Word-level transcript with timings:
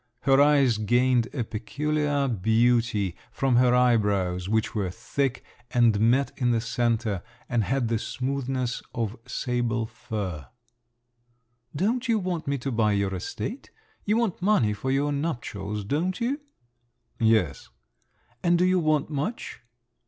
Her 0.21 0.41
eyes 0.41 0.79
gained 0.79 1.27
a 1.31 1.43
peculiar 1.43 2.27
beauty 2.27 3.15
from 3.31 3.57
her 3.57 3.75
eyebrows, 3.75 4.49
which 4.49 4.73
were 4.73 4.89
thick, 4.89 5.43
and 5.69 5.99
met 5.99 6.31
in 6.37 6.49
the 6.49 6.59
centre, 6.59 7.21
and 7.47 7.63
had 7.63 7.87
the 7.87 7.99
smoothness 7.99 8.81
of 8.95 9.15
sable 9.27 9.85
fur). 9.85 10.47
"Don't 11.75 12.07
you 12.07 12.17
want 12.17 12.47
me 12.47 12.57
to 12.57 12.71
buy 12.71 12.93
your 12.93 13.13
estate? 13.13 13.69
You 14.03 14.17
want 14.17 14.41
money 14.41 14.73
for 14.73 14.89
your 14.89 15.11
nuptials? 15.11 15.83
Don't 15.83 16.19
you?" 16.19 16.41
"Yes." 17.19 17.69
"And 18.41 18.57
do 18.57 18.65
you 18.65 18.79
want 18.79 19.11
much?" 19.11 19.61